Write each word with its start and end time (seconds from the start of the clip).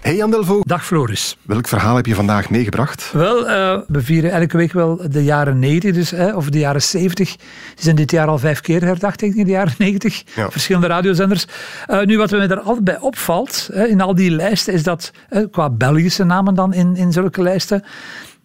Hey 0.00 0.16
Jan 0.16 0.30
Delvaux. 0.30 0.66
Dag 0.66 0.86
Floris. 0.86 1.36
Welk 1.42 1.68
verhaal 1.68 1.96
heb 1.96 2.06
je 2.06 2.14
vandaag 2.14 2.50
meegebracht? 2.50 3.10
Wel, 3.12 3.48
uh, 3.48 3.80
we 3.88 4.02
vieren 4.02 4.30
elke 4.30 4.56
week 4.56 4.72
wel 4.72 5.00
de 5.10 5.24
jaren 5.24 5.58
90, 5.58 5.94
dus, 5.94 6.12
of 6.34 6.50
de 6.50 6.58
jaren 6.58 6.82
70. 6.82 7.36
Die 7.36 7.38
zijn 7.74 7.96
dit 7.96 8.10
jaar 8.10 8.26
al 8.26 8.38
vijf 8.38 8.60
keer 8.60 8.82
herdacht, 8.82 9.18
denk 9.18 9.32
ik, 9.32 9.38
in 9.38 9.44
de 9.44 9.50
jaren 9.50 9.74
90. 9.78 10.22
Ja. 10.34 10.50
Verschillende 10.50 10.86
radiozenders. 10.86 11.46
Uh, 11.88 12.02
nu, 12.02 12.18
wat 12.18 12.30
me 12.30 12.38
er 12.38 12.60
altijd 12.60 12.84
bij 12.84 12.98
opvalt, 13.00 13.68
in 13.72 14.00
al 14.00 14.14
die 14.14 14.30
lijsten, 14.30 14.72
is 14.72 14.82
dat, 14.82 15.10
qua 15.50 15.70
Belgische 15.70 16.24
namen 16.24 16.54
dan 16.54 16.74
in, 16.74 16.96
in 16.96 17.12
zulke 17.12 17.42
lijsten, 17.42 17.84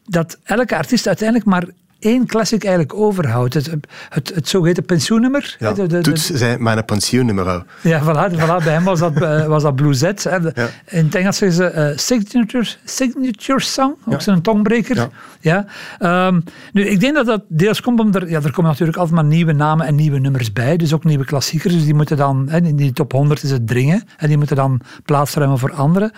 dat 0.06 0.40
elke 0.44 0.78
artiest 0.78 1.08
uiteindelijk 1.08 1.50
maar 1.50 1.66
één 2.04 2.26
classic 2.26 2.64
eigenlijk 2.64 2.94
overhoudt. 2.94 3.54
Het, 3.54 3.70
het, 4.10 4.32
het 4.36 4.50
zogeheten 4.50 4.86
pensioennummer. 4.86 5.56
Ja, 5.60 5.74
de, 5.74 5.88
de, 5.88 6.02
toets 6.02 6.30
zei 6.30 6.58
mijn 6.58 6.86
pensioennummer. 6.86 7.66
Ja, 7.82 8.02
voilà, 8.02 8.34
voilà, 8.42 8.64
bij 8.64 8.74
hem 8.74 8.84
was 8.84 9.00
dat, 9.00 9.22
uh, 9.22 9.46
was 9.46 9.64
dat 9.64 9.76
Blue 9.76 9.94
Z. 9.94 10.02
Hè. 10.02 10.36
Ja. 10.36 10.70
In 10.86 11.06
het 11.06 11.16
Engels 11.16 11.38
zeggen 11.38 11.58
ze 11.58 11.90
uh, 11.92 11.98
signature, 11.98 12.68
signature 12.84 13.60
song, 13.60 13.96
ook 14.06 14.14
ja. 14.14 14.20
zo'n 14.20 14.42
tongbreker. 14.42 15.10
Ja. 15.40 15.66
ja. 16.00 16.28
Um, 16.28 16.44
nu, 16.74 16.88
ik 16.88 17.00
denk 17.00 17.16
dat 17.16 17.26
dat 17.26 17.42
deels 17.48 17.82
komt 17.82 18.00
omdat 18.00 18.22
er, 18.22 18.30
ja, 18.30 18.42
er 18.42 18.52
komen 18.52 18.72
natuurlijk 18.72 18.98
altijd 18.98 19.16
maar 19.16 19.26
nieuwe 19.26 19.52
namen 19.54 19.86
en 19.86 19.96
nieuwe 19.96 20.20
nummers 20.20 20.54
bij. 20.54 20.78
Dus 20.78 20.94
ook 20.94 21.04
nieuwe 21.04 21.26
klassiekers. 21.26 21.74
Dus 21.74 21.84
die 21.84 21.94
moeten 21.94 22.18
dan, 22.18 22.48
hè, 22.50 22.58
in 22.58 22.76
die 22.76 22.94
top 22.94 23.12
100 23.12 23.44
is 23.44 23.52
het 23.52 23.68
dringen. 23.68 24.04
En 24.18 24.28
die 24.28 24.38
moeten 24.38 24.56
dan 24.56 24.82
plaatsruimen 25.06 25.60
voor 25.60 25.74
anderen. 25.74 26.12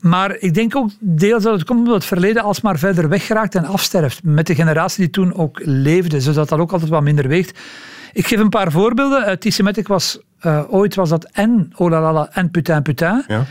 Maar 0.00 0.36
ik 0.38 0.54
denk 0.54 0.76
ook 0.76 0.90
deels 1.00 1.42
dat 1.42 1.52
het 1.52 1.64
komt 1.64 1.78
omdat 1.78 1.94
het 1.94 2.04
verleden 2.04 2.42
alsmaar 2.42 2.78
verder 2.78 3.08
weggeraakt 3.08 3.54
en 3.54 3.64
afsterft. 3.64 4.22
Met 4.22 4.46
de 4.46 4.54
generatie 4.54 5.04
die 5.04 5.10
toen 5.18 5.34
ook 5.34 5.60
leefde, 5.64 6.20
zodat 6.20 6.48
dat 6.48 6.58
ook 6.58 6.72
altijd 6.72 6.90
wat 6.90 7.02
minder 7.02 7.28
weegt. 7.28 7.58
Ik 8.12 8.26
geef 8.26 8.38
een 8.38 8.48
paar 8.48 8.72
voorbeelden. 8.72 9.28
Uh, 9.28 9.32
T-Semitic 9.32 9.88
was, 9.88 10.18
uh, 10.42 10.62
ooit 10.68 10.94
was 10.94 11.08
dat 11.08 11.28
en 11.32 11.72
Oh 11.76 11.90
la 11.90 12.00
la 12.00 12.12
la 12.12 12.28
en 12.32 12.50
Putain 12.50 12.82
Putain. 12.82 13.24
Ja. 13.26 13.44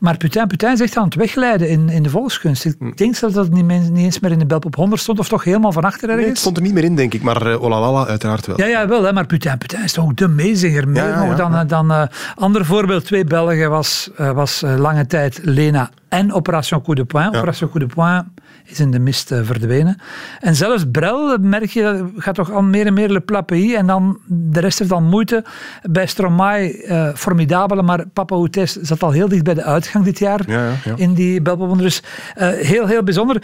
Maar 0.00 0.16
Putain 0.16 0.46
Putain 0.46 0.72
is 0.72 0.80
echt 0.80 0.96
aan 0.96 1.04
het 1.04 1.14
wegleiden 1.14 1.68
in, 1.68 1.88
in 1.88 2.02
de 2.02 2.10
volkskunst. 2.10 2.64
Ik 2.64 2.74
hm. 2.78 2.90
denk 2.94 3.20
dat 3.20 3.32
dat 3.32 3.50
niet, 3.50 3.64
niet 3.64 3.96
eens 3.96 4.20
meer 4.20 4.30
in 4.30 4.38
de 4.38 4.46
Belp 4.46 4.64
op 4.64 4.74
100 4.74 5.00
stond, 5.00 5.18
of 5.18 5.28
toch 5.28 5.44
helemaal 5.44 5.72
van 5.72 5.84
achter 5.84 6.02
ergens. 6.02 6.20
Nee, 6.20 6.28
het 6.28 6.38
stond 6.38 6.56
er 6.56 6.62
niet 6.62 6.74
meer 6.74 6.84
in, 6.84 6.96
denk 6.96 7.14
ik, 7.14 7.22
maar 7.22 7.46
uh, 7.46 7.62
Olalala 7.62 8.06
uiteraard 8.06 8.46
wel. 8.46 8.60
Ja, 8.60 8.66
ja 8.66 8.88
wel, 8.88 9.02
hè, 9.02 9.12
maar 9.12 9.26
Putain 9.26 9.58
Putain 9.58 9.84
is 9.84 9.92
toch 9.92 10.14
de 10.14 10.28
meezinger. 10.28 10.88
Meer 10.88 11.02
ja, 11.02 11.34
dan, 11.34 11.52
ja. 11.52 11.64
dan 11.64 11.90
uh, 11.90 12.02
ander 12.34 12.64
voorbeeld, 12.64 13.04
twee 13.04 13.24
Belgen 13.24 13.70
was, 13.70 14.10
was 14.16 14.62
lange 14.76 15.06
tijd 15.06 15.40
Lena 15.42 15.90
en 16.08 16.32
Operation 16.32 16.82
Coup 16.82 16.96
de 16.96 17.04
Poing. 17.04 17.36
Operation 17.36 17.70
Coup 17.70 17.88
de 17.88 17.94
Poing 17.94 18.24
is 18.64 18.80
in 18.80 18.90
de 18.90 18.98
mist 18.98 19.32
uh, 19.32 19.38
verdwenen. 19.42 19.96
En 20.40 20.54
zelfs 20.54 20.84
Brel, 20.92 21.38
merk 21.38 21.70
je, 21.70 22.08
gaat 22.16 22.34
toch 22.34 22.52
al 22.52 22.62
meer 22.62 22.86
en 22.86 22.94
meer 22.94 23.10
le 23.10 23.20
plapays. 23.20 23.72
En 23.72 23.86
dan, 23.86 24.18
de 24.26 24.60
rest 24.60 24.78
heeft 24.78 24.90
dan 24.90 25.04
moeite. 25.04 25.44
Bij 25.82 26.06
Stromae, 26.06 26.84
uh, 26.84 27.14
formidabele, 27.14 27.82
maar 27.82 28.06
Papa 28.08 28.34
Outes 28.34 28.76
zat 28.76 29.02
al 29.02 29.10
heel 29.10 29.28
dicht 29.28 29.44
bij 29.44 29.54
de 29.54 29.62
uitgang 29.62 30.04
dit 30.04 30.18
jaar. 30.18 30.40
Ja, 30.46 30.72
ja, 30.84 30.94
in 30.96 31.14
die 31.14 31.42
Belbelwonder. 31.42 31.86
Dus 31.86 32.02
uh, 32.36 32.48
heel, 32.48 32.86
heel 32.86 33.02
bijzonder. 33.02 33.42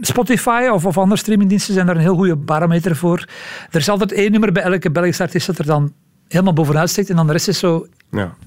Spotify 0.00 0.68
of, 0.72 0.86
of 0.86 0.98
andere 0.98 1.20
streamingdiensten 1.20 1.74
zijn 1.74 1.86
daar 1.86 1.96
een 1.96 2.02
heel 2.02 2.16
goede 2.16 2.36
barometer 2.36 2.96
voor. 2.96 3.24
Er 3.70 3.80
is 3.80 3.88
altijd 3.88 4.12
één 4.12 4.30
nummer 4.30 4.52
bij 4.52 4.62
elke 4.62 4.90
Belgische 4.90 5.22
artiest 5.22 5.46
dat 5.46 5.58
er 5.58 5.66
dan 5.66 5.92
helemaal 6.28 6.52
bovenuit 6.52 6.90
steekt. 6.90 7.10
En 7.10 7.16
dan 7.16 7.26
de 7.26 7.32
rest 7.32 7.48
is 7.48 7.58
zo 7.58 7.86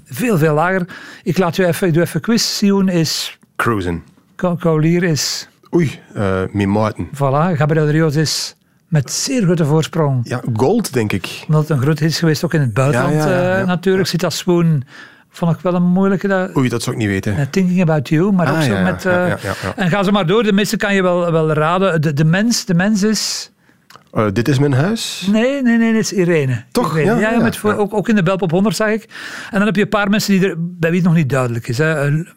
veel, 0.05 0.37
veel 0.37 0.53
lager. 0.53 0.87
Ik 1.23 1.37
laat 1.37 1.55
je 1.55 1.65
even, 1.65 1.87
ik 1.87 1.93
doe 1.93 2.03
even 2.03 2.21
quiz. 2.21 2.43
Sion 2.43 2.89
is... 2.89 3.37
Cruisen. 3.55 4.03
Kaulier 4.35 5.03
is... 5.03 5.47
Oei, 5.73 5.99
uh, 6.15 6.42
Mimaten. 6.52 7.08
Voilà, 7.14 7.55
Gabriel 7.58 7.89
Rios 7.89 8.15
is 8.15 8.55
met 8.87 9.11
zeer 9.11 9.43
grote 9.43 9.65
voorsprong. 9.65 10.20
Ja, 10.23 10.42
gold, 10.53 10.93
denk 10.93 11.11
ik. 11.11 11.43
Omdat 11.48 11.61
het 11.61 11.77
een 11.77 11.83
groot 11.83 11.99
hit 11.99 12.09
is 12.09 12.20
geweest, 12.20 12.45
ook 12.45 12.53
in 12.53 12.61
het 12.61 12.73
buitenland 12.73 13.14
ja, 13.14 13.30
ja, 13.30 13.42
ja, 13.42 13.61
uh, 13.61 13.67
natuurlijk. 13.67 14.08
Zit 14.08 14.20
dat 14.20 14.33
Swoon 14.33 14.83
vond 15.30 15.55
ik 15.55 15.61
wel 15.61 15.73
een 15.73 15.83
moeilijke. 15.83 16.27
Dat, 16.27 16.58
Oei, 16.58 16.70
dat 16.70 16.83
zou 16.83 16.95
ik 16.95 17.02
niet 17.02 17.11
weten. 17.11 17.49
Thinking 17.49 17.81
About 17.81 18.09
You, 18.09 18.31
maar 18.31 18.48
ah, 18.48 18.55
ook 18.55 18.61
zo 18.61 18.81
met... 18.81 19.05
En 19.76 19.89
ga 19.89 20.03
ze 20.03 20.11
maar 20.11 20.26
door, 20.26 20.43
de 20.43 20.53
meeste 20.53 20.77
kan 20.77 20.95
je 20.95 21.02
wel, 21.02 21.31
wel 21.31 21.52
raden. 21.52 22.02
De, 22.02 22.14
de, 22.14 22.26
mens, 22.26 22.65
de 22.65 22.73
mens 22.73 23.03
is... 23.03 23.52
Uh, 24.15 24.26
dit 24.33 24.48
is 24.48 24.59
mijn 24.59 24.73
huis? 24.73 25.27
Nee, 25.31 25.61
nee, 25.61 25.77
nee, 25.77 25.92
dit 25.92 26.02
is 26.02 26.14
Irene. 26.14 26.64
Toch? 26.71 26.98
Irene. 26.98 27.20
Ja, 27.20 27.31
ja, 27.31 27.42
met 27.42 27.64
Ook, 27.64 27.93
ook 27.93 28.09
in 28.09 28.15
de 28.15 28.23
Belpop 28.23 28.52
100 28.52 28.76
zag 28.76 28.87
ik. 28.87 29.03
En 29.52 29.58
dan 29.58 29.65
heb 29.65 29.76
je 29.76 29.81
een 29.81 29.89
paar 29.89 30.09
mensen 30.09 30.39
die 30.39 30.49
er, 30.49 30.55
bij 30.58 30.89
wie 30.89 30.99
het 30.99 31.08
nog 31.08 31.17
niet 31.17 31.30
duidelijk 31.30 31.67
is. 31.67 31.77
Hè. 31.77 31.93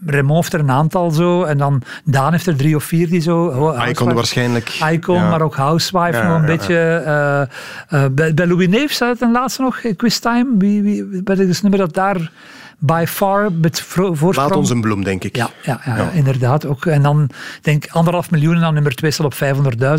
Raymond 0.06 0.40
heeft 0.40 0.52
er 0.52 0.60
een 0.60 0.70
aantal 0.70 1.10
zo. 1.10 1.42
En 1.42 1.58
dan 1.58 1.82
Daan 2.04 2.32
heeft 2.32 2.46
er 2.46 2.56
drie 2.56 2.76
of 2.76 2.84
vier 2.84 3.08
die 3.08 3.20
zo... 3.20 3.70
Icon 3.88 4.14
waarschijnlijk. 4.14 4.68
Icon, 4.92 5.28
maar 5.28 5.42
ook 5.42 5.54
Housewife 5.54 6.22
nog 6.22 6.38
een 6.38 6.46
beetje. 6.46 7.02
Uh, 7.06 8.00
uh, 8.00 8.06
bij, 8.10 8.34
bij 8.34 8.46
Louis 8.46 8.68
Neef 8.68 8.92
staat 8.92 9.08
het 9.08 9.18
ten 9.18 9.32
laatste 9.32 9.62
nog, 9.62 9.80
Quiz 9.96 10.18
Time. 10.18 10.46
Wie, 10.58 10.82
wie, 10.82 11.22
bij 11.22 11.36
het 11.36 11.62
nummer 11.62 11.80
dat 11.80 11.94
daar 11.94 12.30
by 12.78 13.04
far 13.08 13.52
met 13.52 13.80
voorsprong. 13.80 14.36
Laat 14.36 14.56
ons 14.56 14.70
een 14.70 14.80
bloem, 14.80 15.04
denk 15.04 15.24
ik. 15.24 15.36
Ja, 15.36 15.50
ja, 15.62 15.80
ja, 15.84 15.96
ja. 15.96 16.10
inderdaad. 16.10 16.66
Ook. 16.66 16.86
En 16.86 17.02
dan 17.02 17.30
denk 17.62 17.84
ik 17.84 17.90
anderhalf 17.90 18.30
miljoen 18.30 18.54
en 18.54 18.60
dan 18.60 18.74
nummer 18.74 18.94
twee 18.94 19.10
staat 19.10 19.26
op 19.26 19.34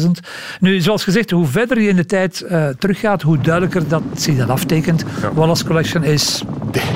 500.000. 0.01 0.07
Nu, 0.59 0.81
zoals 0.81 1.03
gezegd, 1.03 1.31
hoe 1.31 1.45
verder 1.45 1.81
je 1.81 1.90
in 1.90 1.95
de 1.95 2.06
tijd 2.06 2.45
uh, 2.51 2.67
teruggaat, 2.67 3.22
hoe 3.22 3.38
duidelijker 3.38 3.88
dat 3.88 4.03
zich 4.13 4.38
dat 4.38 4.50
aftekent. 4.50 5.03
Ja. 5.22 5.34
Wallace 5.34 5.66
Collection 5.66 6.03
is... 6.03 6.44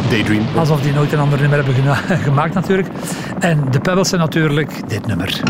Daydream. 0.09 0.43
Alsof 0.55 0.81
die 0.81 0.93
nooit 0.93 1.11
een 1.11 1.19
ander 1.19 1.39
nummer 1.39 1.65
hebben 1.65 1.95
gemaakt 2.27 2.53
natuurlijk. 2.53 2.87
En 3.39 3.71
de 3.71 3.79
Pebbles 3.79 4.09
zijn 4.09 4.21
natuurlijk 4.21 4.89
dit 4.89 5.07
nummer. 5.07 5.41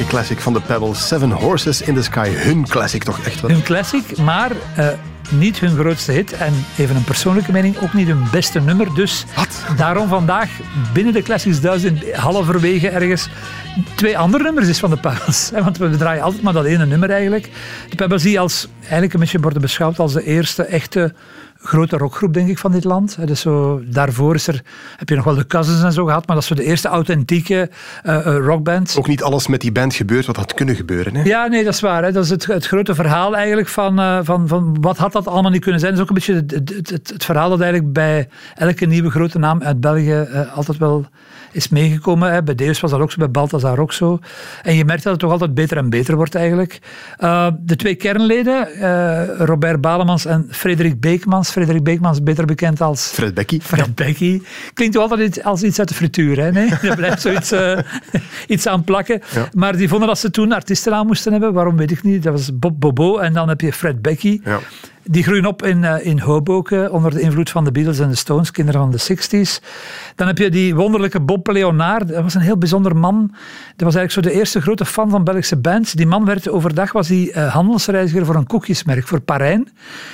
Heerlijke 0.00 0.26
classic 0.26 0.40
van 0.40 0.52
de 0.52 0.60
Pebbles. 0.60 1.08
Seven 1.08 1.30
Horses 1.30 1.82
in 1.82 1.94
the 1.94 2.02
Sky. 2.02 2.28
Hun 2.28 2.66
classic 2.68 3.02
toch 3.04 3.20
echt 3.24 3.40
wel. 3.40 3.50
Hun 3.50 3.62
classic, 3.62 4.16
maar 4.16 4.50
uh, 4.78 4.88
niet 5.30 5.58
hun 5.58 5.76
grootste 5.76 6.12
hit. 6.12 6.32
En 6.32 6.52
even 6.76 6.96
een 6.96 7.04
persoonlijke 7.04 7.52
mening, 7.52 7.78
ook 7.82 7.92
niet 7.92 8.06
hun 8.06 8.24
beste 8.32 8.60
nummer. 8.60 8.94
Dus 8.94 9.24
Wat? 9.36 9.64
daarom 9.76 10.08
vandaag 10.08 10.50
binnen 10.92 11.12
de 11.12 11.22
Classics 11.22 11.60
1000 11.60 12.12
halverwege 12.12 12.88
ergens 12.88 13.28
twee 13.94 14.18
andere 14.18 14.44
nummers 14.44 14.68
is 14.68 14.78
van 14.78 14.90
de 14.90 14.96
Pebbles. 14.96 15.50
Want 15.64 15.78
we 15.78 15.96
draaien 15.96 16.22
altijd 16.22 16.42
maar 16.42 16.52
dat 16.52 16.64
ene 16.64 16.86
nummer 16.86 17.10
eigenlijk. 17.10 17.50
De 17.88 17.96
Pebbles 17.96 18.22
die 18.22 18.40
als, 18.40 18.68
eigenlijk 18.80 19.12
een 19.12 19.20
beetje 19.20 19.40
worden 19.40 19.60
beschouwd 19.60 19.98
als 19.98 20.12
de 20.12 20.24
eerste 20.24 20.62
echte 20.62 21.14
grote 21.62 21.96
rockgroep, 21.96 22.34
denk 22.34 22.48
ik, 22.48 22.58
van 22.58 22.72
dit 22.72 22.84
land. 22.84 23.26
Dus 23.26 23.40
zo, 23.40 23.82
daarvoor 23.86 24.34
is 24.34 24.46
er, 24.46 24.62
heb 24.96 25.08
je 25.08 25.14
nog 25.14 25.24
wel 25.24 25.34
de 25.34 25.46
Cousins 25.46 25.82
en 25.82 25.92
zo 25.92 26.04
gehad, 26.04 26.26
maar 26.26 26.36
dat 26.36 26.44
is 26.44 26.50
zo 26.50 26.54
de 26.62 26.64
eerste 26.64 26.88
authentieke 26.88 27.70
uh, 28.04 28.14
uh, 28.14 28.36
rockband. 28.36 28.94
Ook 28.98 29.08
niet 29.08 29.22
alles 29.22 29.46
met 29.46 29.60
die 29.60 29.72
band 29.72 29.94
gebeurt 29.94 30.26
wat 30.26 30.36
had 30.36 30.54
kunnen 30.54 30.74
gebeuren. 30.74 31.14
Hè? 31.14 31.22
Ja, 31.22 31.46
nee, 31.46 31.64
dat 31.64 31.74
is 31.74 31.80
waar. 31.80 32.02
Hè. 32.02 32.12
Dat 32.12 32.24
is 32.24 32.30
het, 32.30 32.46
het 32.46 32.66
grote 32.66 32.94
verhaal 32.94 33.36
eigenlijk 33.36 33.68
van, 33.68 34.00
uh, 34.00 34.18
van, 34.22 34.48
van 34.48 34.76
wat 34.80 34.96
had 34.96 35.12
dat 35.12 35.26
allemaal 35.26 35.50
niet 35.50 35.62
kunnen 35.62 35.80
zijn. 35.80 35.94
Dat 35.94 36.00
is 36.00 36.10
ook 36.10 36.16
een 36.16 36.22
beetje 36.24 36.56
het, 36.58 36.70
het, 36.76 36.90
het, 36.90 37.10
het 37.12 37.24
verhaal 37.24 37.50
dat 37.50 37.60
eigenlijk 37.60 37.92
bij 37.92 38.28
elke 38.54 38.86
nieuwe 38.86 39.10
grote 39.10 39.38
naam 39.38 39.62
uit 39.62 39.80
België 39.80 40.28
altijd 40.54 40.78
wel 40.78 41.06
is 41.52 41.68
meegekomen. 41.68 42.32
Hè. 42.32 42.42
Bij 42.42 42.54
Deus 42.54 42.80
was 42.80 42.90
dat 42.90 43.00
ook 43.00 43.10
zo, 43.10 43.18
bij 43.18 43.30
Balthazar 43.30 43.78
ook 43.78 43.92
zo. 43.92 44.18
En 44.62 44.74
je 44.74 44.84
merkt 44.84 45.02
dat 45.02 45.12
het 45.12 45.20
toch 45.20 45.30
altijd 45.30 45.54
beter 45.54 45.76
en 45.76 45.90
beter 45.90 46.16
wordt 46.16 46.34
eigenlijk. 46.34 46.78
Uh, 47.18 47.46
de 47.60 47.76
twee 47.76 47.94
kernleden, 47.94 48.68
uh, 48.74 49.22
Robert 49.38 49.80
Balemans 49.80 50.24
en 50.24 50.46
Frederik 50.50 51.00
Beekmans. 51.00 51.50
Frederik 51.50 51.82
Beekmans, 51.82 52.22
beter 52.22 52.44
bekend 52.44 52.80
als... 52.80 53.06
Fred 53.06 53.34
Becky. 53.34 53.60
Fred 53.60 53.86
ja. 53.86 53.92
Becky. 53.94 54.42
Klinkt 54.74 54.94
toch 54.94 55.10
altijd 55.10 55.44
als 55.44 55.62
iets 55.62 55.78
uit 55.78 55.88
de 55.88 55.94
frituur, 55.94 56.40
hè? 56.40 56.52
Nee? 56.52 56.68
Daar 56.82 56.96
blijft 56.96 57.20
zoiets 57.20 57.52
uh, 57.52 57.78
iets 58.46 58.66
aan 58.66 58.84
plakken. 58.84 59.20
Ja. 59.34 59.48
Maar 59.52 59.76
die 59.76 59.88
vonden 59.88 60.08
dat 60.08 60.18
ze 60.18 60.30
toen 60.30 60.52
artiestennaam 60.52 61.06
moesten 61.06 61.32
hebben. 61.32 61.52
Waarom 61.52 61.76
weet 61.76 61.90
ik 61.90 62.02
niet. 62.02 62.22
Dat 62.22 62.32
was 62.32 62.58
Bob 62.58 62.80
Bobo 62.80 63.18
en 63.18 63.32
dan 63.32 63.48
heb 63.48 63.60
je 63.60 63.72
Fred 63.72 64.02
Becky. 64.02 64.40
Ja. 64.44 64.58
Die 65.02 65.22
groeien 65.22 65.46
op 65.46 65.62
in, 65.62 65.82
uh, 65.82 66.06
in 66.06 66.18
Hoboken 66.18 66.92
onder 66.92 67.10
de 67.10 67.20
invloed 67.20 67.50
van 67.50 67.64
de 67.64 67.72
Beatles 67.72 67.98
en 67.98 68.08
de 68.08 68.14
Stones, 68.14 68.50
kinderen 68.50 68.80
van 68.80 68.90
de 68.90 68.98
60s. 68.98 69.64
Dan 70.14 70.26
heb 70.26 70.38
je 70.38 70.50
die 70.50 70.74
wonderlijke 70.74 71.20
Bob 71.20 71.46
Leonard. 71.46 72.08
Dat 72.08 72.22
was 72.22 72.34
een 72.34 72.40
heel 72.40 72.58
bijzonder 72.58 72.96
man. 72.96 73.28
Dat 73.76 73.92
was 73.92 73.94
eigenlijk 73.94 74.12
zo 74.12 74.20
de 74.20 74.32
eerste 74.32 74.60
grote 74.60 74.84
fan 74.84 75.10
van 75.10 75.24
Belgische 75.24 75.56
bands. 75.56 75.92
Die 75.92 76.06
man 76.06 76.24
werd 76.24 76.48
overdag 76.48 76.92
was 76.92 77.08
hij 77.08 77.32
uh, 77.36 77.52
handelsreiziger 77.52 78.26
voor 78.26 78.34
een 78.34 78.46
koekjesmerk, 78.46 79.06
voor 79.06 79.20
Parijn. 79.20 79.68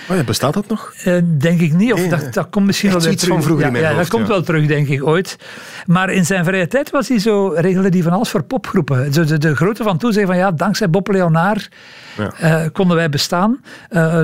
Oh 0.09 0.17
ja, 0.17 0.23
bestaat 0.23 0.55
dat 0.55 0.69
nog? 0.69 0.93
Uh, 1.05 1.19
denk 1.39 1.61
ik 1.61 1.73
niet. 1.73 1.93
Of 1.93 2.07
dat, 2.07 2.35
dat 2.35 2.47
komt 2.51 2.67
misschien 2.67 2.91
wel 2.91 3.01
weer 3.01 3.17
terug. 3.17 3.35
van 3.35 3.43
vroeger 3.43 3.73
ja, 3.73 3.91
ja, 3.91 3.97
dat 3.97 4.09
komt 4.09 4.29
wel 4.29 4.43
terug, 4.43 4.67
denk 4.67 4.89
ik, 4.89 5.07
ooit. 5.07 5.39
Maar 5.87 6.11
in 6.11 6.27
zijn 6.27 6.45
vrije 6.45 6.67
tijd 6.67 6.91
was 6.91 7.09
hij 7.09 7.19
zo, 7.19 7.49
regelde 7.49 7.89
hij 7.89 8.03
van 8.03 8.13
alles 8.13 8.29
voor 8.29 8.43
popgroepen. 8.43 9.13
De, 9.13 9.25
de, 9.25 9.39
de 9.39 9.57
grote 9.57 9.83
van 9.83 9.99
toen 9.99 10.13
zei 10.13 10.27
van 10.27 10.37
ja, 10.37 10.51
dankzij 10.51 10.91
Bob 10.91 11.09
Leonard 11.09 11.69
ja. 12.17 12.33
Uh, 12.43 12.67
konden 12.73 12.97
wij 12.97 13.09
bestaan. 13.09 13.61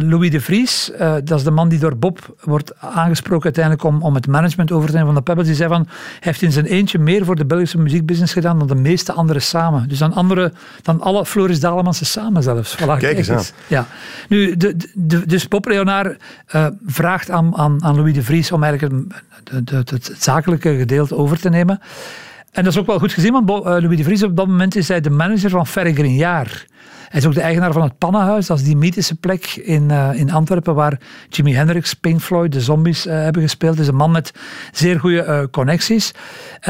Louis 0.00 0.30
de 0.30 0.40
Vries, 0.40 0.51
uh, 0.52 1.14
dat 1.24 1.38
is 1.38 1.44
de 1.44 1.50
man 1.50 1.68
die 1.68 1.78
door 1.78 1.96
Bob 1.96 2.34
wordt 2.40 2.72
aangesproken 2.78 3.44
uiteindelijk 3.44 3.84
om, 3.84 4.02
om 4.02 4.14
het 4.14 4.26
management 4.26 4.72
over 4.72 4.86
te 4.86 4.92
nemen 4.92 5.06
van 5.06 5.16
de 5.16 5.22
Pebbles. 5.22 5.46
Die 5.46 5.56
zei 5.56 5.68
van, 5.68 5.86
hij 5.88 6.18
heeft 6.20 6.42
in 6.42 6.52
zijn 6.52 6.66
eentje 6.66 6.98
meer 6.98 7.24
voor 7.24 7.36
de 7.36 7.44
Belgische 7.44 7.78
muziekbusiness 7.78 8.32
gedaan 8.32 8.58
dan 8.58 8.68
de 8.68 8.74
meeste 8.74 9.12
anderen 9.12 9.42
samen. 9.42 9.88
Dus 9.88 9.98
dan, 9.98 10.12
andere, 10.12 10.52
dan 10.82 11.00
alle 11.00 11.26
Floris 11.26 11.60
Dalemansen 11.60 12.06
samen 12.06 12.42
zelfs. 12.42 12.76
Voilà, 12.76 12.98
kijk 12.98 13.16
eens 13.16 13.30
aan. 13.30 13.42
Ja. 13.66 13.86
Nu, 14.28 14.56
de, 14.56 14.76
de, 14.94 15.26
dus 15.26 15.48
Bob 15.48 15.66
Leonard 15.66 16.22
vraagt 16.86 17.30
aan, 17.30 17.56
aan, 17.56 17.84
aan 17.84 17.96
Louis 17.96 18.14
de 18.14 18.22
Vries 18.22 18.52
om 18.52 18.62
eigenlijk 18.62 18.94
het, 19.44 19.70
het, 19.70 19.90
het 19.90 20.12
zakelijke 20.18 20.76
gedeelte 20.76 21.16
over 21.16 21.40
te 21.40 21.48
nemen. 21.48 21.80
En 22.52 22.64
dat 22.64 22.72
is 22.72 22.78
ook 22.78 22.86
wel 22.86 22.98
goed 22.98 23.12
gezien, 23.12 23.32
want 23.32 23.48
Louis 23.64 23.96
de 23.96 24.04
Vries 24.04 24.22
op 24.22 24.36
dat 24.36 24.46
moment 24.46 24.76
is 24.76 24.88
hij 24.88 25.00
de 25.00 25.10
manager 25.10 25.50
van 25.50 25.66
Ferre 25.66 25.94
Grignard. 25.94 26.66
Hij 27.08 27.20
is 27.20 27.26
ook 27.26 27.34
de 27.34 27.40
eigenaar 27.40 27.72
van 27.72 27.82
het 27.82 27.98
Pannenhuis. 27.98 28.46
Dat 28.46 28.58
is 28.58 28.64
die 28.64 28.76
mythische 28.76 29.14
plek 29.14 29.46
in, 29.46 29.88
uh, 29.90 30.10
in 30.14 30.30
Antwerpen 30.30 30.74
waar 30.74 31.00
Jimi 31.28 31.54
Hendrix, 31.54 31.94
Pink 31.94 32.20
Floyd, 32.20 32.52
de 32.52 32.60
Zombies 32.60 33.06
uh, 33.06 33.12
hebben 33.12 33.42
gespeeld. 33.42 33.78
Is 33.78 33.88
een 33.88 33.94
man 33.94 34.10
met 34.10 34.32
zeer 34.72 35.00
goede 35.00 35.48
connecties. 35.50 36.12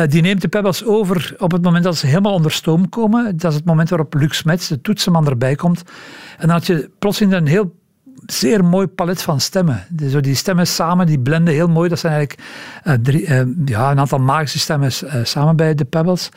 die 0.09 0.23
neemt 0.23 0.41
de 0.41 0.49
Pebbles 0.49 0.85
over 0.85 1.35
op 1.39 1.53
het 1.53 1.63
moment 1.63 1.85
dat 1.85 1.97
ze 1.97 2.07
helemaal 2.07 2.35
onder 2.35 2.53
stoom 2.53 2.89
komen. 2.89 3.37
Dat 3.37 3.51
is 3.51 3.57
het 3.57 3.67
moment 3.67 3.89
waarop 3.89 4.15
Luc 4.15 4.43
Mets, 4.43 4.69
de 4.69 4.81
toetsenman, 4.81 5.27
erbij 5.27 5.55
komt. 5.55 5.83
En 6.39 6.47
dan 6.47 6.51
had 6.51 6.67
je 6.67 6.91
plotseling 6.99 7.35
een 7.35 7.47
heel 7.47 7.73
zeer 8.27 8.65
mooi 8.65 8.87
palet 8.87 9.23
van 9.23 9.41
stemmen. 9.41 9.87
Zo 10.11 10.21
die 10.21 10.35
stemmen 10.35 10.67
samen, 10.67 11.07
die 11.07 11.19
blenden 11.19 11.55
heel 11.55 11.69
mooi. 11.69 11.89
Dat 11.89 11.99
zijn 11.99 12.13
eigenlijk 12.13 12.49
uh, 12.85 12.95
drie, 12.95 13.27
uh, 13.27 13.43
ja, 13.65 13.91
een 13.91 13.99
aantal 13.99 14.19
magische 14.19 14.59
stemmen 14.59 14.91
uh, 15.05 15.15
samen 15.23 15.57
bij 15.57 15.75
de 15.75 15.85
Pebbles. 15.85 16.29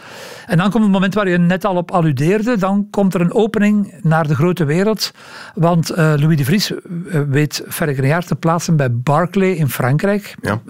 En 0.45 0.57
dan 0.57 0.69
komt 0.69 0.83
het 0.83 0.91
moment 0.91 1.13
waar 1.13 1.29
je 1.29 1.37
net 1.37 1.65
al 1.65 1.75
op 1.75 1.91
alludeerde. 1.91 2.57
Dan 2.57 2.87
komt 2.89 3.13
er 3.13 3.21
een 3.21 3.33
opening 3.33 3.93
naar 4.01 4.27
de 4.27 4.35
grote 4.35 4.65
wereld. 4.65 5.11
Want 5.53 5.89
Louis 5.95 6.37
de 6.37 6.43
Vries 6.43 6.71
weet 7.29 7.63
verder 7.67 8.25
te 8.25 8.35
plaatsen 8.35 8.75
bij 8.75 8.95
Barclay 8.95 9.49
in 9.49 9.69
Frankrijk. 9.69 10.35
Ja. 10.41 10.61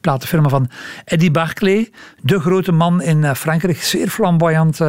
platenfirma 0.00 0.48
van 0.48 0.68
Eddie 1.04 1.30
Barclay. 1.30 1.90
De 2.20 2.40
grote 2.40 2.72
man 2.72 3.02
in 3.02 3.34
Frankrijk. 3.34 3.82
Zeer 3.82 4.08
flamboyant 4.08 4.80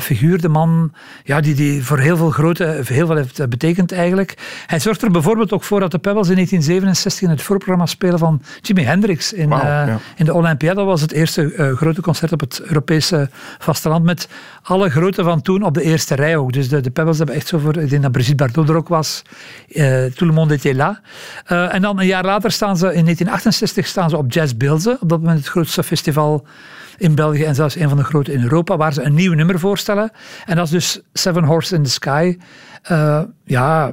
figuur. 0.00 0.40
De 0.40 0.48
man 0.48 0.92
ja, 1.24 1.40
die, 1.40 1.54
die 1.54 1.84
voor 1.84 1.98
heel 1.98 2.16
veel, 2.16 2.30
grote, 2.30 2.80
heel 2.84 3.06
veel 3.06 3.16
heeft 3.16 3.48
betekend 3.48 3.92
eigenlijk. 3.92 4.34
Hij 4.66 4.80
zorgt 4.80 4.95
er 5.02 5.10
bijvoorbeeld 5.10 5.52
ook 5.52 5.64
voor 5.64 5.80
dat 5.80 5.90
de 5.90 5.98
Pebbles 5.98 6.28
in 6.28 6.34
1967 6.34 7.22
in 7.22 7.30
het 7.30 7.42
voorprogramma 7.42 7.86
spelen 7.86 8.18
van 8.18 8.42
Jimi 8.60 8.82
Hendrix 8.82 9.32
in, 9.32 9.50
uh, 9.50 9.94
in 10.16 10.24
de 10.24 10.34
Olympia. 10.34 10.74
Dat 10.74 10.86
was 10.86 11.00
het 11.00 11.12
eerste 11.12 11.54
uh, 11.54 11.76
grote 11.76 12.00
concert 12.00 12.32
op 12.32 12.40
het 12.40 12.60
Europese 12.60 13.28
vasteland 13.58 14.04
met 14.04 14.28
alle 14.62 14.90
grote 14.90 15.24
van 15.24 15.42
toen 15.42 15.62
op 15.62 15.74
de 15.74 15.82
eerste 15.82 16.14
rij 16.14 16.36
ook. 16.36 16.52
Dus 16.52 16.68
de, 16.68 16.80
de 16.80 16.90
Pebbles 16.90 17.16
hebben 17.16 17.36
echt 17.36 17.48
zo 17.48 17.58
voor, 17.58 17.76
ik 17.76 17.90
denk 17.90 18.02
dat 18.02 18.12
Brigitte 18.12 18.44
Bardot 18.44 18.68
er 18.68 18.76
ook 18.76 18.88
was, 18.88 19.22
uh, 19.68 20.04
Tout 20.04 20.20
le 20.20 20.32
monde 20.32 20.54
était 20.54 20.76
là. 20.76 21.00
en 21.70 21.82
dan 21.82 22.00
een 22.00 22.06
jaar 22.06 22.24
later 22.24 22.50
staan 22.50 22.76
ze, 22.76 22.86
in 22.86 23.02
1968 23.02 23.86
staan 23.86 24.10
ze 24.10 24.16
op 24.16 24.32
Jazz 24.32 24.52
Bilze, 24.52 24.96
op 25.00 25.08
dat 25.08 25.20
moment 25.20 25.38
het 25.38 25.48
grootste 25.48 25.82
festival 25.82 26.46
in 26.98 27.14
België 27.14 27.44
en 27.44 27.54
zelfs 27.54 27.76
een 27.76 27.88
van 27.88 27.98
de 27.98 28.04
grote 28.04 28.32
in 28.32 28.42
Europa, 28.42 28.76
waar 28.76 28.92
ze 28.92 29.02
een 29.02 29.14
nieuw 29.14 29.32
nummer 29.32 29.58
voorstellen. 29.58 30.10
En 30.46 30.56
dat 30.56 30.64
is 30.64 30.70
dus 30.70 31.00
Seven 31.12 31.44
Horses 31.44 31.78
in 31.78 31.82
the 31.82 31.90
Sky. 31.90 32.38
Uh, 32.90 33.22
ja, 33.44 33.92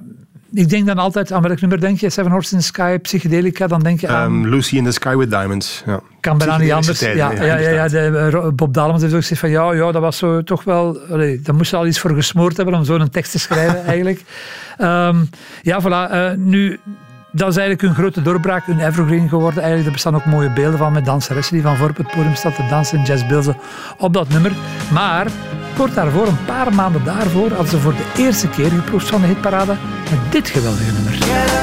ik 0.54 0.70
denk 0.70 0.88
dan 0.88 0.98
altijd 0.98 1.32
aan 1.32 1.42
welk 1.42 1.62
nummer 1.62 1.80
denk 1.80 2.00
je? 2.00 2.10
Seven 2.10 2.32
Horses 2.32 2.52
in 2.52 2.58
the 2.58 2.64
Sky, 2.64 2.98
Psychedelica, 3.02 3.68
dan 3.68 3.80
denk 3.80 4.00
je 4.00 4.08
aan... 4.08 4.32
Um, 4.32 4.48
Lucy 4.48 4.78
in 4.78 4.84
the 4.84 4.92
Sky 4.92 5.16
with 5.16 5.30
Diamonds. 5.30 5.84
Ja. 5.86 6.00
Kan 6.20 6.38
bijna 6.38 6.58
niet 6.58 6.72
anders. 6.72 7.00
ja, 7.00 7.14
ja, 7.14 7.32
ja, 7.44 7.70
ja, 7.70 7.88
de, 7.88 8.30
eh, 8.34 8.48
Bob 8.50 8.74
Dalmans 8.74 9.02
heeft 9.02 9.14
ook 9.14 9.20
gezegd 9.20 9.40
van 9.40 9.50
ja, 9.50 9.74
ja, 9.74 9.92
dat 9.92 10.02
was 10.02 10.18
zo 10.18 10.44
toch 10.44 10.64
wel... 10.64 11.00
Allee, 11.10 11.42
daar 11.42 11.56
moest 11.56 11.72
je 11.72 11.78
al 11.78 11.88
iets 11.88 12.00
voor 12.00 12.16
gesmoord 12.16 12.58
hebben 12.58 12.76
om 12.76 12.84
zo'n 12.84 13.10
tekst 13.10 13.32
te 13.32 13.40
schrijven 13.40 13.86
eigenlijk. 13.94 14.22
Um, 14.82 15.30
ja, 15.62 15.82
voilà. 15.82 16.14
Uh, 16.14 16.32
nu, 16.38 16.80
dat 17.36 17.50
is 17.50 17.58
eigenlijk 17.58 17.82
een 17.82 17.96
grote 17.96 18.22
doorbraak, 18.22 18.68
een 18.68 18.80
evergreen 18.80 19.30
geworden. 19.30 19.58
Eigenlijk, 19.58 19.86
er 19.86 19.94
bestaan 19.94 20.16
ook 20.16 20.26
mooie 20.26 20.54
beelden 20.54 20.78
van 20.78 20.94
met 20.94 21.06
danseressen 21.06 21.54
die 21.54 21.64
van 21.64 21.78
voor 21.78 21.90
op 21.90 21.98
het 21.98 22.12
podium 22.12 22.36
staan 22.36 22.54
dansen 22.70 22.98
in 22.98 23.04
jazzbeelden 23.04 23.58
op 23.98 24.14
dat 24.14 24.30
nummer. 24.30 24.52
Maar 24.92 25.28
kort 25.76 25.96
daarvoor, 25.96 26.28
een 26.28 26.46
paar 26.46 26.74
maanden 26.74 27.04
daarvoor, 27.04 27.50
hadden 27.50 27.68
ze 27.68 27.80
voor 27.80 27.94
de 27.96 28.12
eerste 28.18 28.50
keer 28.50 28.70
geproefd 28.70 29.08
van 29.08 29.22
de 29.22 29.28
hitparade 29.28 29.76
met 30.10 30.32
dit 30.32 30.50
geweldige 30.50 30.92
nummer. 30.92 31.63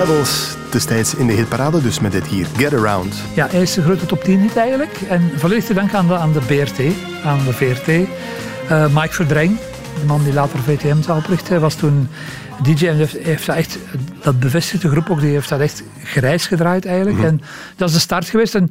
Pebbles 0.00 0.56
destijds 0.70 1.14
in 1.14 1.26
de 1.26 1.32
hitparade, 1.32 1.82
dus 1.82 2.00
met 2.00 2.12
dit 2.12 2.26
hier, 2.26 2.46
Get 2.56 2.74
Around. 2.74 3.14
Ja, 3.34 3.46
hij 3.50 3.62
is 3.62 3.74
de 3.74 3.82
grote 3.82 4.06
top 4.06 4.24
10 4.24 4.40
hit 4.40 4.56
eigenlijk. 4.56 5.00
En 5.08 5.32
volledig 5.36 5.64
te 5.64 5.74
danken 5.74 5.98
aan 5.98 6.06
de, 6.06 6.14
aan 6.14 6.32
de 6.32 6.40
BRT, 6.40 6.78
aan 7.24 7.44
de 7.44 7.52
VRT. 7.52 7.88
Uh, 7.88 8.04
eh, 8.68 8.90
Mike 8.94 9.14
Verdreng, 9.14 9.58
de 10.00 10.06
man 10.06 10.24
die 10.24 10.32
later 10.32 10.58
VTM 10.58 11.02
zou 11.02 11.18
oprichten, 11.18 11.60
was 11.60 11.74
toen 11.74 12.08
DJ 12.62 12.86
en 12.86 12.96
heeft, 12.96 13.18
heeft 13.18 13.46
dat 13.46 13.56
echt, 13.56 13.78
dat 14.22 14.40
bevestigt 14.40 14.82
de 14.82 14.88
groep 14.88 15.10
ook, 15.10 15.20
die 15.20 15.30
heeft 15.30 15.48
dat 15.48 15.60
echt 15.60 15.82
grijs 16.04 16.46
gedraaid 16.46 16.86
eigenlijk. 16.86 17.16
Mhm. 17.16 17.26
En 17.26 17.40
dat 17.76 17.88
is 17.88 17.94
de 17.94 18.00
start 18.00 18.28
geweest. 18.28 18.54
En 18.54 18.70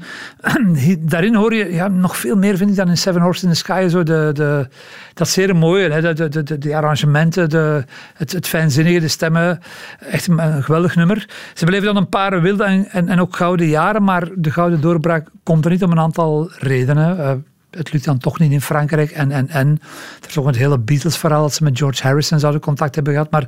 daarin 0.99 1.35
hoor 1.35 1.53
je 1.53 1.73
ja, 1.73 1.87
nog 1.87 2.17
veel 2.17 2.35
meer, 2.35 2.57
vind 2.57 2.69
ik, 2.69 2.75
dan 2.75 2.89
in 2.89 2.97
Seven 2.97 3.21
Horses 3.21 3.43
in 3.43 3.49
the 3.49 3.55
Sky. 3.55 3.87
Zo 3.89 4.03
de, 4.03 4.29
de, 4.33 4.67
dat 5.13 5.29
zeer 5.29 5.55
mooie, 5.55 5.89
hè, 5.89 6.13
de, 6.13 6.29
de, 6.29 6.43
de, 6.43 6.57
de 6.57 6.75
arrangementen, 6.75 7.49
de, 7.49 7.83
het, 8.13 8.31
het 8.31 8.47
fijnzinnige, 8.47 8.99
de 8.99 9.07
stemmen. 9.07 9.59
Echt 9.99 10.27
een, 10.27 10.63
geweldig 10.63 10.95
nummer. 10.95 11.29
Ze 11.53 11.65
beleven 11.65 11.85
dan 11.85 11.97
een 11.97 12.09
paar 12.09 12.41
wilde 12.41 12.63
en, 12.63 12.87
en, 12.91 13.09
en, 13.09 13.19
ook 13.19 13.35
gouden 13.35 13.67
jaren, 13.67 14.03
maar 14.03 14.27
de 14.35 14.51
gouden 14.51 14.81
doorbraak 14.81 15.27
komt 15.43 15.65
er 15.65 15.71
niet 15.71 15.83
om 15.83 15.91
een 15.91 15.99
aantal 15.99 16.51
redenen. 16.57 17.43
Het 17.71 17.93
lukt 17.93 18.05
dan 18.05 18.17
toch 18.17 18.39
niet 18.39 18.51
in 18.51 18.61
Frankrijk. 18.61 19.11
En, 19.11 19.31
en, 19.31 19.49
en 19.49 19.79
er 20.21 20.29
is 20.29 20.37
ook 20.37 20.47
een 20.47 20.55
hele 20.55 20.79
Beatles-verhaal 20.79 21.41
dat 21.41 21.53
ze 21.53 21.63
met 21.63 21.77
George 21.77 22.03
Harrison 22.03 22.39
zouden 22.39 22.61
contact 22.61 22.95
hebben 22.95 23.13
gehad. 23.13 23.31
Maar 23.31 23.47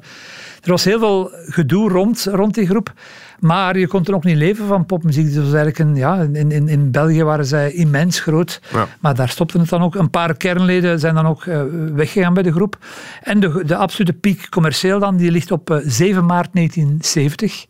er 0.61 0.69
was 0.69 0.83
heel 0.83 0.99
veel 0.99 1.31
gedoe 1.45 1.89
rond, 1.89 2.27
rond 2.31 2.53
die 2.53 2.67
groep. 2.67 2.93
Maar 3.41 3.77
je 3.77 3.87
kon 3.87 4.05
er 4.05 4.13
ook 4.13 4.23
niet 4.23 4.37
leven 4.37 4.67
van 4.67 4.85
popmuziek. 4.85 5.25
Dus 5.25 5.35
eigenlijk 5.35 5.79
een, 5.79 5.95
ja, 5.95 6.27
in, 6.33 6.51
in, 6.51 6.67
in 6.67 6.91
België 6.91 7.23
waren 7.23 7.45
zij 7.45 7.71
immens 7.71 8.19
groot. 8.19 8.61
Maar 8.99 9.15
daar 9.15 9.29
stopte 9.29 9.59
het 9.59 9.69
dan 9.69 9.81
ook. 9.81 9.95
Een 9.95 10.09
paar 10.09 10.37
kernleden 10.37 10.99
zijn 10.99 11.15
dan 11.15 11.25
ook 11.25 11.45
uh, 11.45 11.61
weggegaan 11.93 12.33
bij 12.33 12.43
de 12.43 12.51
groep. 12.51 12.77
En 13.21 13.39
de, 13.39 13.63
de 13.65 13.75
absolute 13.75 14.13
piek 14.13 14.49
commercieel 14.49 14.99
dan, 14.99 15.17
die 15.17 15.31
ligt 15.31 15.51
op 15.51 15.69
uh, 15.69 15.77
eh, 15.77 15.83
7 15.85 16.25
maart 16.25 16.49
1970. 16.53 17.65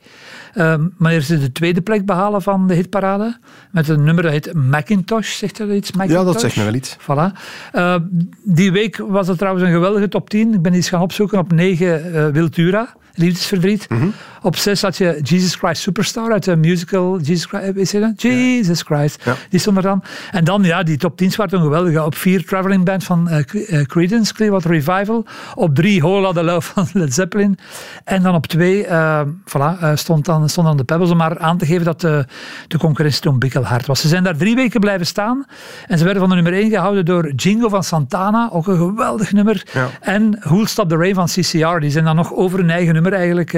Um, 0.56 0.94
wanneer 0.98 1.22
ze 1.22 1.40
de 1.40 1.52
tweede 1.52 1.82
plek 1.82 2.06
behalen 2.06 2.42
van 2.42 2.68
de 2.68 2.74
hitparade. 2.74 3.38
Met 3.72 3.88
een 3.88 4.04
nummer 4.04 4.24
dat 4.24 4.32
heet 4.32 4.54
Macintosh. 4.54 5.38
Zegt 5.38 5.58
dat 5.58 5.70
iets? 5.70 5.92
Macintosh? 5.92 6.20
Ja, 6.20 6.32
dat 6.32 6.42
zegt 6.42 6.56
me 6.56 6.64
wel 6.64 6.74
iets. 6.74 6.98
Voilà. 7.02 7.38
Uh, 7.74 7.96
die 8.44 8.72
week 8.72 8.98
was 9.08 9.28
het 9.28 9.38
trouwens 9.38 9.66
een 9.66 9.74
geweldige 9.74 10.08
top 10.08 10.30
10. 10.30 10.54
Ik 10.54 10.62
ben 10.62 10.74
iets 10.74 10.90
gaan 10.90 11.02
opzoeken. 11.02 11.40
Op 11.40 11.52
9 11.52 11.88
uh, 11.88 12.28
Wiltura 12.28 12.81
liefdesverdriet. 13.16 13.90
Mm. 13.90 14.14
Op 14.44 14.56
zes 14.56 14.82
had 14.82 14.98
je 14.98 15.20
Jesus 15.24 15.56
Christ 15.56 15.82
Superstar 15.82 16.32
uit 16.32 16.44
de 16.44 16.56
musical 16.56 17.20
Jesus 17.20 17.46
Christ. 17.46 17.76
Is 17.76 17.92
dat? 17.92 18.22
Jesus 18.22 18.82
Christ. 18.82 19.24
Die 19.50 19.60
stond 19.60 19.78
er 19.78 19.84
dan. 19.84 20.04
En 20.32 20.44
dan, 20.44 20.64
ja, 20.64 20.84
die 20.84 20.98
top 20.98 21.18
10 21.18 21.32
waren 21.36 21.62
geweldig. 21.62 22.06
Op 22.06 22.16
vier 22.16 22.46
Traveling 22.46 22.86
Band 22.86 23.04
van 23.04 23.30
uh, 23.32 23.84
Creedence, 23.84 24.34
Clearwater 24.34 24.72
Revival. 24.72 25.26
Op 25.56 25.76
drie 25.76 26.02
Hola 26.02 26.32
de 26.32 26.44
Love 26.44 26.72
van 26.74 26.88
Led 27.02 27.14
Zeppelin. 27.14 27.58
En 28.04 28.24
dan 28.24 28.36
op 28.36 28.48
twee, 28.48 28.88
uh, 28.88 29.22
voilà, 29.46 29.82
uh, 29.84 29.92
stond, 29.96 30.26
dan, 30.26 30.50
stond 30.50 30.68
dan 30.68 30.78
de 30.78 30.84
Pebbles 30.84 31.10
om 31.10 31.18
maar 31.18 31.40
aan 31.40 31.58
te 31.58 31.66
geven 31.66 31.86
dat 31.86 32.02
de, 32.02 32.26
de 32.68 32.78
concurrentie 32.78 33.22
toen 33.22 33.40
bikkelhard 33.40 33.86
was. 33.86 34.02
Ze 34.02 34.08
zijn 34.08 34.24
daar 34.24 34.38
drie 34.38 34.56
weken 34.56 34.80
blijven 34.80 35.06
staan. 35.06 35.46
En 35.88 35.98
ze 35.98 36.04
werden 36.04 36.22
van 36.22 36.30
de 36.30 36.36
nummer 36.42 36.62
1 36.62 36.70
gehouden 36.70 37.06
door 37.06 37.32
Jingo 37.32 37.70
van 37.70 37.84
Santana. 37.84 38.50
Ook 38.52 38.68
een 38.68 38.78
geweldig 38.78 39.32
nummer. 39.32 39.64
En 40.02 40.38
Who'll 40.40 40.66
Stop 40.66 40.90
the 40.90 40.98
Rain 40.98 41.14
van 41.14 41.26
CCR. 41.26 41.80
Die 41.80 41.90
zijn 41.90 42.06
dan 42.06 42.16
nog 42.16 42.34
over 42.34 42.60
een 42.60 42.70
eigen 42.70 42.94
nummer 42.94 43.14
eigenlijk 43.14 43.54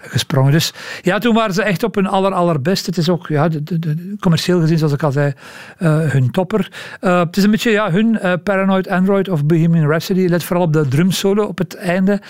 gesprongen. 0.00 0.52
Dus 0.52 0.72
ja, 1.02 1.18
toen 1.18 1.34
waren 1.34 1.54
ze 1.54 1.62
echt 1.62 1.82
op 1.82 1.94
hun 1.94 2.06
aller, 2.06 2.32
allerbest. 2.32 2.86
Het 2.86 2.96
is 2.96 3.08
ook 3.08 3.28
ja, 3.28 3.48
de, 3.48 3.62
de, 3.78 4.14
commercieel 4.20 4.60
gezien, 4.60 4.78
zoals 4.78 4.92
ik 4.92 5.02
al 5.02 5.12
zei, 5.12 5.32
hun 5.78 6.30
topper. 6.30 6.70
het 7.00 7.36
is 7.36 7.44
een 7.44 7.50
beetje 7.50 7.70
ja, 7.70 7.90
hun 7.90 8.18
Paranoid 8.42 8.88
Android 8.88 9.28
of 9.28 9.44
Bohemian 9.44 9.88
Rhapsody. 9.88 10.26
Let 10.26 10.44
vooral 10.44 10.64
op 10.64 10.72
de 10.72 10.88
drumsolo 10.88 11.44
op 11.44 11.58
het 11.58 11.74
einde. 11.74 12.20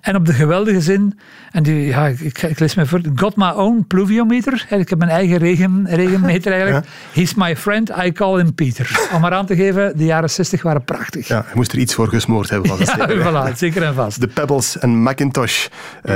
En 0.00 0.16
op 0.16 0.26
de 0.26 0.32
geweldige 0.32 0.80
zin. 0.80 1.18
En 1.52 1.62
die, 1.62 1.86
ja, 1.86 2.06
ik, 2.06 2.42
ik, 2.42 2.58
lees 2.58 2.74
me 2.74 2.86
voor. 2.86 3.00
Got 3.14 3.36
my 3.36 3.48
own 3.48 3.84
pluviometer. 3.88 4.66
Ik 4.70 4.88
heb 4.88 4.98
mijn 4.98 5.10
eigen 5.10 5.36
regen, 5.36 5.86
regenmeter 5.88 6.52
eigenlijk. 6.52 6.86
He's 7.12 7.34
my 7.34 7.56
friend, 7.56 7.90
I 8.04 8.12
call 8.12 8.36
him 8.36 8.54
Peter. 8.54 9.08
Om 9.14 9.20
maar 9.20 9.32
aan 9.32 9.46
te 9.46 9.56
geven, 9.56 9.96
de 9.96 10.04
jaren 10.04 10.30
60 10.30 10.62
waren 10.62 10.84
prachtig. 10.84 11.28
Ja, 11.28 11.42
hij 11.46 11.54
moest 11.54 11.72
er 11.72 11.78
iets 11.78 11.94
voor 11.94 12.08
gesmoord 12.08 12.50
hebben. 12.50 12.68
Van 12.68 12.78
ja, 13.18 13.52
voilà, 13.52 13.56
zeker 13.56 13.82
en 13.82 13.94
vast. 13.94 14.20
De 14.20 14.28
Pebbles 14.28 14.78
en 14.78 15.02
Macintosh. 15.02 15.66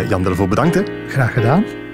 Jan, 0.08 0.22
daarvoor 0.22 0.48
bedankt. 0.48 0.74
Hè. 0.74 0.82
Graag 1.06 1.32
gedaan. 1.32 1.85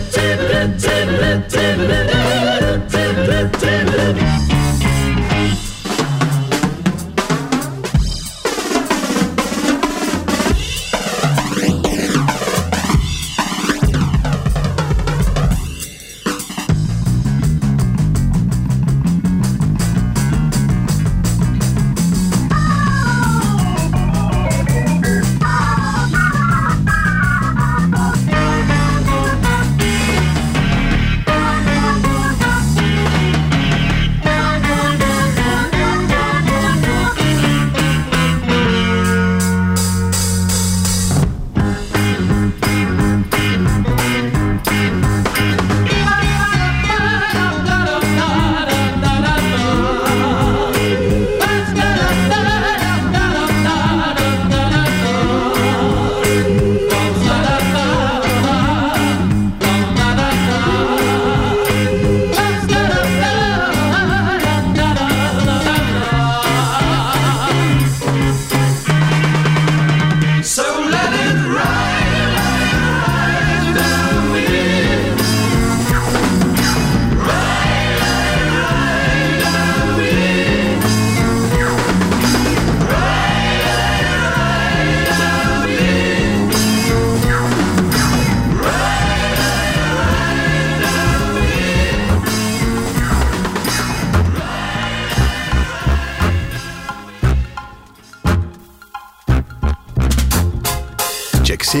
tip, 0.00 0.12
tip. 0.12 0.27